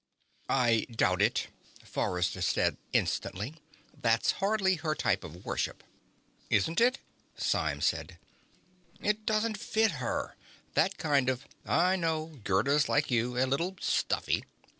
"I 0.49 0.87
doubt 0.89 1.21
it," 1.21 1.45
Forrester 1.85 2.41
said 2.41 2.77
instantly. 2.91 3.57
"That's 3.95 4.31
hardly 4.41 4.77
her 4.77 4.95
type 4.95 5.23
of 5.23 5.45
worship." 5.45 5.83
"Isn't 6.49 6.81
it?" 6.81 6.97
Symes 7.37 7.85
said. 7.85 8.17
"It 8.99 9.27
doesn't 9.27 9.59
fit 9.59 9.91
her. 10.03 10.35
That 10.73 10.97
kind 10.97 11.29
of" 11.29 11.45
"I 11.87 11.97
know. 11.97 12.39
Gerda's 12.43 12.89
like 12.89 13.11
you. 13.11 13.37
A 13.37 13.45
little 13.45 13.75
stuffy." 13.79 14.43